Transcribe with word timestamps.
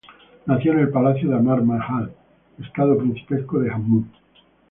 Nació 0.47 0.71
en 0.73 0.79
el 0.79 0.89
Palacio 0.89 1.29
de 1.29 1.35
Amar 1.35 1.61
Mahal, 1.61 2.11
estado 2.59 2.97
principesco 2.97 3.59
de 3.59 3.69
Jammu. 3.69 4.03